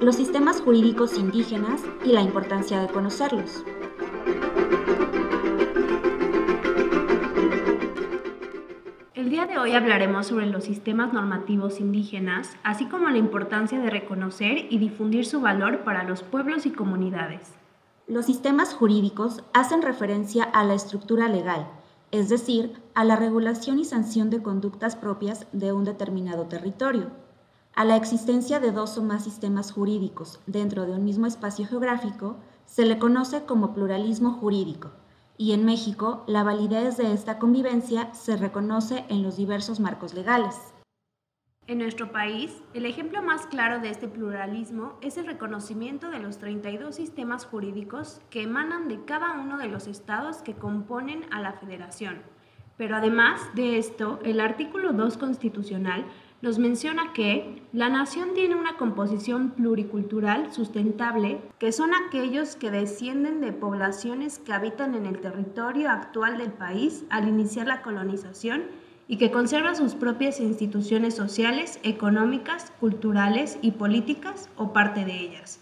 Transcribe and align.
los 0.00 0.14
sistemas 0.14 0.60
jurídicos 0.60 1.18
indígenas 1.18 1.82
y 2.04 2.12
la 2.12 2.22
importancia 2.22 2.80
de 2.80 2.86
conocerlos. 2.86 3.64
El 9.14 9.28
día 9.30 9.46
de 9.46 9.58
hoy 9.58 9.72
hablaremos 9.72 10.28
sobre 10.28 10.46
los 10.46 10.64
sistemas 10.64 11.12
normativos 11.12 11.80
indígenas, 11.80 12.56
así 12.62 12.86
como 12.86 13.08
la 13.08 13.18
importancia 13.18 13.80
de 13.80 13.90
reconocer 13.90 14.66
y 14.70 14.78
difundir 14.78 15.26
su 15.26 15.40
valor 15.40 15.80
para 15.80 16.04
los 16.04 16.22
pueblos 16.22 16.64
y 16.64 16.70
comunidades. 16.70 17.52
Los 18.06 18.26
sistemas 18.26 18.74
jurídicos 18.74 19.42
hacen 19.52 19.82
referencia 19.82 20.44
a 20.44 20.62
la 20.62 20.74
estructura 20.74 21.28
legal, 21.28 21.66
es 22.12 22.28
decir, 22.28 22.80
a 22.94 23.04
la 23.04 23.16
regulación 23.16 23.80
y 23.80 23.84
sanción 23.84 24.30
de 24.30 24.42
conductas 24.42 24.94
propias 24.94 25.48
de 25.52 25.72
un 25.72 25.84
determinado 25.84 26.46
territorio, 26.46 27.10
a 27.78 27.84
la 27.84 27.94
existencia 27.94 28.58
de 28.58 28.72
dos 28.72 28.98
o 28.98 29.04
más 29.04 29.22
sistemas 29.22 29.70
jurídicos 29.70 30.40
dentro 30.48 30.84
de 30.84 30.94
un 30.94 31.04
mismo 31.04 31.26
espacio 31.26 31.64
geográfico 31.64 32.36
se 32.66 32.84
le 32.84 32.98
conoce 32.98 33.44
como 33.44 33.72
pluralismo 33.72 34.32
jurídico, 34.32 34.90
y 35.36 35.52
en 35.52 35.64
México 35.64 36.24
la 36.26 36.42
validez 36.42 36.96
de 36.96 37.12
esta 37.12 37.38
convivencia 37.38 38.12
se 38.14 38.36
reconoce 38.36 39.04
en 39.08 39.22
los 39.22 39.36
diversos 39.36 39.78
marcos 39.78 40.12
legales. 40.12 40.56
En 41.68 41.78
nuestro 41.78 42.10
país, 42.10 42.64
el 42.74 42.84
ejemplo 42.84 43.22
más 43.22 43.46
claro 43.46 43.78
de 43.78 43.90
este 43.90 44.08
pluralismo 44.08 44.98
es 45.00 45.16
el 45.16 45.26
reconocimiento 45.26 46.10
de 46.10 46.18
los 46.18 46.38
32 46.38 46.96
sistemas 46.96 47.46
jurídicos 47.46 48.20
que 48.28 48.42
emanan 48.42 48.88
de 48.88 49.04
cada 49.04 49.34
uno 49.34 49.56
de 49.56 49.68
los 49.68 49.86
estados 49.86 50.38
que 50.38 50.54
componen 50.54 51.26
a 51.30 51.40
la 51.40 51.52
federación. 51.52 52.24
Pero 52.76 52.96
además 52.96 53.40
de 53.54 53.78
esto, 53.78 54.20
el 54.24 54.40
artículo 54.40 54.92
2 54.92 55.18
constitucional 55.18 56.06
nos 56.40 56.58
menciona 56.58 57.12
que 57.12 57.62
la 57.72 57.88
nación 57.88 58.30
tiene 58.34 58.54
una 58.54 58.76
composición 58.76 59.50
pluricultural 59.50 60.52
sustentable, 60.52 61.40
que 61.58 61.72
son 61.72 61.90
aquellos 61.94 62.54
que 62.54 62.70
descienden 62.70 63.40
de 63.40 63.52
poblaciones 63.52 64.38
que 64.38 64.52
habitan 64.52 64.94
en 64.94 65.06
el 65.06 65.20
territorio 65.20 65.90
actual 65.90 66.38
del 66.38 66.52
país 66.52 67.04
al 67.10 67.28
iniciar 67.28 67.66
la 67.66 67.82
colonización 67.82 68.64
y 69.08 69.16
que 69.16 69.30
conserva 69.30 69.74
sus 69.74 69.94
propias 69.94 70.38
instituciones 70.38 71.16
sociales, 71.16 71.80
económicas, 71.82 72.72
culturales 72.78 73.58
y 73.62 73.72
políticas 73.72 74.48
o 74.56 74.72
parte 74.72 75.04
de 75.04 75.18
ellas. 75.18 75.60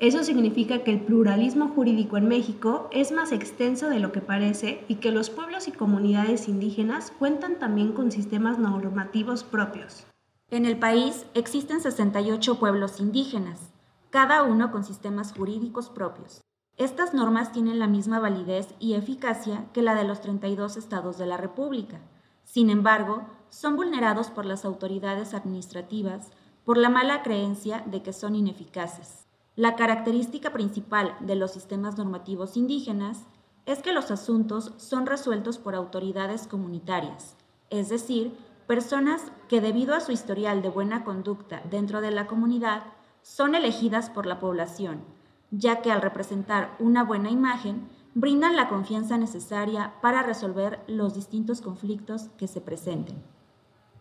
Eso 0.00 0.24
significa 0.24 0.82
que 0.82 0.92
el 0.92 1.02
pluralismo 1.02 1.68
jurídico 1.68 2.16
en 2.16 2.26
México 2.26 2.88
es 2.90 3.12
más 3.12 3.32
extenso 3.32 3.90
de 3.90 4.00
lo 4.00 4.12
que 4.12 4.22
parece 4.22 4.82
y 4.88 4.94
que 4.94 5.10
los 5.10 5.28
pueblos 5.28 5.68
y 5.68 5.72
comunidades 5.72 6.48
indígenas 6.48 7.12
cuentan 7.18 7.58
también 7.58 7.92
con 7.92 8.10
sistemas 8.10 8.58
normativos 8.58 9.44
propios. 9.44 10.06
En 10.50 10.64
el 10.64 10.78
país 10.78 11.26
existen 11.34 11.82
68 11.82 12.58
pueblos 12.58 12.98
indígenas, 12.98 13.74
cada 14.08 14.42
uno 14.42 14.72
con 14.72 14.84
sistemas 14.84 15.34
jurídicos 15.34 15.90
propios. 15.90 16.40
Estas 16.78 17.12
normas 17.12 17.52
tienen 17.52 17.78
la 17.78 17.86
misma 17.86 18.20
validez 18.20 18.74
y 18.78 18.94
eficacia 18.94 19.66
que 19.74 19.82
la 19.82 19.94
de 19.94 20.04
los 20.04 20.22
32 20.22 20.78
estados 20.78 21.18
de 21.18 21.26
la 21.26 21.36
República. 21.36 22.00
Sin 22.44 22.70
embargo, 22.70 23.26
son 23.50 23.76
vulnerados 23.76 24.30
por 24.30 24.46
las 24.46 24.64
autoridades 24.64 25.34
administrativas 25.34 26.30
por 26.64 26.78
la 26.78 26.88
mala 26.88 27.22
creencia 27.22 27.84
de 27.84 28.02
que 28.02 28.14
son 28.14 28.34
ineficaces. 28.34 29.26
La 29.60 29.76
característica 29.76 30.54
principal 30.54 31.14
de 31.20 31.36
los 31.36 31.50
sistemas 31.50 31.98
normativos 31.98 32.56
indígenas 32.56 33.26
es 33.66 33.80
que 33.80 33.92
los 33.92 34.10
asuntos 34.10 34.72
son 34.78 35.04
resueltos 35.04 35.58
por 35.58 35.74
autoridades 35.74 36.46
comunitarias, 36.46 37.36
es 37.68 37.90
decir, 37.90 38.34
personas 38.66 39.20
que 39.50 39.60
debido 39.60 39.94
a 39.94 40.00
su 40.00 40.12
historial 40.12 40.62
de 40.62 40.70
buena 40.70 41.04
conducta 41.04 41.62
dentro 41.68 42.00
de 42.00 42.10
la 42.10 42.26
comunidad 42.26 42.84
son 43.20 43.54
elegidas 43.54 44.08
por 44.08 44.24
la 44.24 44.38
población, 44.38 45.02
ya 45.50 45.82
que 45.82 45.92
al 45.92 46.00
representar 46.00 46.74
una 46.78 47.04
buena 47.04 47.28
imagen 47.30 47.86
brindan 48.14 48.56
la 48.56 48.66
confianza 48.66 49.18
necesaria 49.18 49.92
para 50.00 50.22
resolver 50.22 50.82
los 50.86 51.12
distintos 51.12 51.60
conflictos 51.60 52.30
que 52.38 52.48
se 52.48 52.62
presenten. 52.62 53.22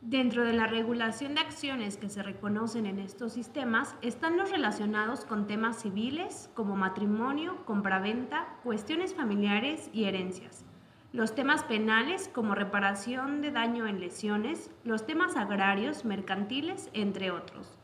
Dentro 0.02 0.46
de 0.46 0.54
la 0.54 0.66
regulación 0.66 1.36
de 1.36 1.42
acciones 1.42 1.98
que 1.98 2.08
se 2.08 2.24
reconocen 2.24 2.86
en 2.86 3.00
estos 3.00 3.34
sistemas 3.34 3.96
están 4.02 4.38
los 4.38 4.50
relacionados 4.50 5.26
con 5.26 5.46
temas 5.46 5.82
civiles 5.82 6.50
como 6.54 6.78
matrimonio, 6.78 7.66
compraventa, 7.66 8.48
cuestiones 8.64 9.14
familiares 9.14 9.90
y 9.92 10.06
herencias. 10.06 10.64
Los 11.12 11.36
temas 11.36 11.64
penales 11.64 12.30
como 12.34 12.56
reparación 12.56 13.42
de 13.42 13.52
daño 13.52 13.88
en 13.88 14.00
lesiones, 14.00 14.72
los 14.86 15.06
temas 15.06 15.36
agrarios, 15.36 16.06
mercantiles, 16.06 16.90
entre 16.94 17.32
otros. 17.32 17.78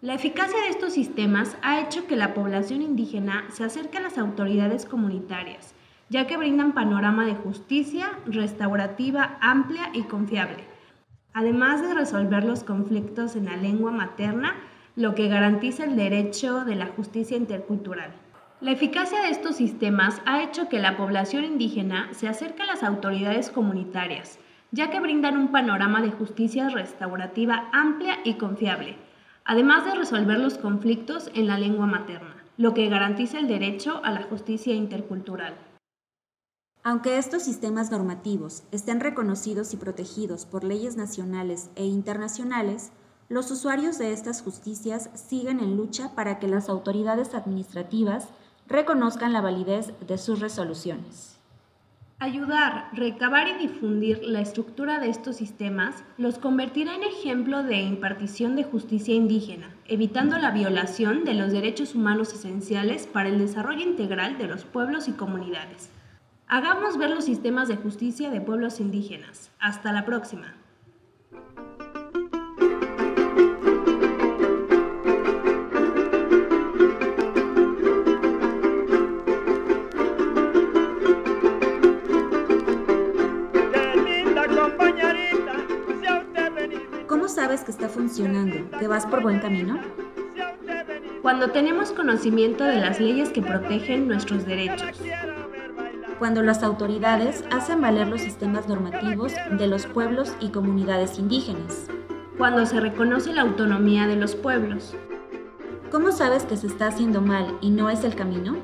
La 0.00 0.14
eficacia 0.14 0.58
de 0.62 0.70
estos 0.70 0.94
sistemas 0.94 1.58
ha 1.60 1.78
hecho 1.80 2.06
que 2.06 2.16
la 2.16 2.32
población 2.32 2.80
indígena 2.80 3.44
se 3.50 3.64
acerque 3.64 3.98
a 3.98 4.02
las 4.02 4.16
autoridades 4.16 4.86
comunitarias, 4.86 5.74
ya 6.08 6.26
que 6.26 6.38
brindan 6.38 6.72
panorama 6.72 7.26
de 7.26 7.34
justicia 7.34 8.18
restaurativa 8.24 9.36
amplia 9.42 9.90
y 9.92 10.04
confiable, 10.04 10.64
además 11.32 11.82
de 11.82 11.94
resolver 11.94 12.44
los 12.44 12.64
conflictos 12.64 13.36
en 13.36 13.46
la 13.46 13.56
lengua 13.56 13.90
materna, 13.90 14.54
lo 14.96 15.14
que 15.14 15.28
garantiza 15.28 15.84
el 15.84 15.96
derecho 15.96 16.64
de 16.64 16.74
la 16.74 16.86
justicia 16.86 17.36
intercultural. 17.36 18.12
La 18.60 18.72
eficacia 18.72 19.22
de 19.22 19.30
estos 19.30 19.56
sistemas 19.56 20.20
ha 20.26 20.42
hecho 20.42 20.68
que 20.68 20.80
la 20.80 20.96
población 20.96 21.44
indígena 21.44 22.08
se 22.12 22.28
acerque 22.28 22.62
a 22.62 22.66
las 22.66 22.82
autoridades 22.82 23.50
comunitarias, 23.50 24.38
ya 24.72 24.90
que 24.90 25.00
brindan 25.00 25.36
un 25.36 25.48
panorama 25.48 26.02
de 26.02 26.10
justicia 26.10 26.68
restaurativa 26.68 27.68
amplia 27.72 28.18
y 28.24 28.34
confiable, 28.34 28.96
además 29.44 29.84
de 29.84 29.94
resolver 29.94 30.38
los 30.38 30.58
conflictos 30.58 31.30
en 31.34 31.46
la 31.46 31.58
lengua 31.58 31.86
materna, 31.86 32.36
lo 32.56 32.74
que 32.74 32.88
garantiza 32.88 33.38
el 33.38 33.48
derecho 33.48 34.00
a 34.04 34.10
la 34.10 34.24
justicia 34.24 34.74
intercultural. 34.74 35.54
Aunque 36.82 37.18
estos 37.18 37.42
sistemas 37.42 37.90
normativos 37.90 38.62
estén 38.72 39.00
reconocidos 39.00 39.74
y 39.74 39.76
protegidos 39.76 40.46
por 40.46 40.64
leyes 40.64 40.96
nacionales 40.96 41.68
e 41.76 41.84
internacionales, 41.84 42.90
los 43.28 43.50
usuarios 43.50 43.98
de 43.98 44.12
estas 44.12 44.40
justicias 44.40 45.10
siguen 45.14 45.60
en 45.60 45.76
lucha 45.76 46.14
para 46.14 46.38
que 46.38 46.48
las 46.48 46.70
autoridades 46.70 47.34
administrativas 47.34 48.28
reconozcan 48.66 49.34
la 49.34 49.42
validez 49.42 49.92
de 50.06 50.16
sus 50.16 50.40
resoluciones. 50.40 51.36
Ayudar, 52.18 52.88
recabar 52.94 53.48
y 53.48 53.58
difundir 53.58 54.22
la 54.22 54.40
estructura 54.40 55.00
de 55.00 55.10
estos 55.10 55.36
sistemas 55.36 55.96
los 56.16 56.38
convertirá 56.38 56.94
en 56.94 57.02
ejemplo 57.02 57.62
de 57.62 57.82
impartición 57.82 58.56
de 58.56 58.64
justicia 58.64 59.14
indígena, 59.14 59.74
evitando 59.86 60.38
la 60.38 60.50
violación 60.50 61.24
de 61.24 61.34
los 61.34 61.52
derechos 61.52 61.94
humanos 61.94 62.32
esenciales 62.32 63.06
para 63.06 63.28
el 63.28 63.38
desarrollo 63.38 63.82
integral 63.82 64.38
de 64.38 64.48
los 64.48 64.64
pueblos 64.64 65.08
y 65.08 65.12
comunidades. 65.12 65.90
Hagamos 66.52 66.98
ver 66.98 67.10
los 67.10 67.26
sistemas 67.26 67.68
de 67.68 67.76
justicia 67.76 68.28
de 68.28 68.40
pueblos 68.40 68.80
indígenas. 68.80 69.52
Hasta 69.60 69.92
la 69.92 70.04
próxima. 70.04 70.56
sabes 87.30 87.62
que 87.62 87.70
está 87.70 87.88
funcionando, 87.88 88.76
que 88.78 88.88
vas 88.88 89.06
por 89.06 89.22
buen 89.22 89.38
camino? 89.38 89.78
Cuando 91.22 91.50
tenemos 91.52 91.92
conocimiento 91.92 92.64
de 92.64 92.80
las 92.80 92.98
leyes 92.98 93.30
que 93.30 93.40
protegen 93.40 94.08
nuestros 94.08 94.44
derechos. 94.44 95.00
Cuando 96.20 96.42
las 96.42 96.62
autoridades 96.62 97.44
hacen 97.50 97.80
valer 97.80 98.06
los 98.06 98.20
sistemas 98.20 98.68
normativos 98.68 99.32
de 99.50 99.66
los 99.66 99.86
pueblos 99.86 100.36
y 100.38 100.50
comunidades 100.50 101.18
indígenas. 101.18 101.86
Cuando 102.36 102.66
se 102.66 102.78
reconoce 102.78 103.32
la 103.32 103.40
autonomía 103.40 104.06
de 104.06 104.16
los 104.16 104.34
pueblos. 104.36 104.94
¿Cómo 105.90 106.12
sabes 106.12 106.44
que 106.44 106.58
se 106.58 106.66
está 106.66 106.88
haciendo 106.88 107.22
mal 107.22 107.56
y 107.62 107.70
no 107.70 107.88
es 107.88 108.04
el 108.04 108.14
camino? 108.14 108.58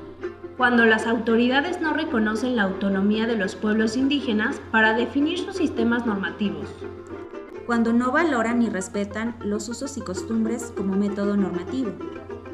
Cuando 0.55 0.85
las 0.85 1.07
autoridades 1.07 1.81
no 1.81 1.93
reconocen 1.93 2.55
la 2.55 2.63
autonomía 2.63 3.25
de 3.25 3.37
los 3.37 3.55
pueblos 3.55 3.97
indígenas 3.97 4.61
para 4.71 4.93
definir 4.93 5.39
sus 5.39 5.57
sistemas 5.57 6.05
normativos 6.05 6.69
cuando 7.65 7.91
no 7.91 8.13
valoran 8.13 8.59
ni 8.59 8.69
respetan 8.69 9.35
los 9.41 9.67
usos 9.67 9.97
y 9.97 10.01
costumbres 10.01 10.71
como 10.77 10.95
método 10.95 11.35
normativo. 11.35 11.91